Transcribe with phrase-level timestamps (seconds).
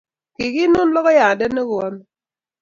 [0.35, 2.03] kikinun logoyande ne koame